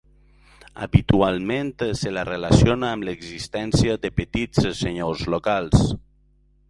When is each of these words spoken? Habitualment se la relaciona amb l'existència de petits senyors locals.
Habitualment 0.85 1.69
se 1.99 2.13
la 2.17 2.23
relaciona 2.29 2.89
amb 2.95 3.07
l'existència 3.09 3.99
de 4.07 4.11
petits 4.21 4.67
senyors 4.81 5.23
locals. 5.35 5.89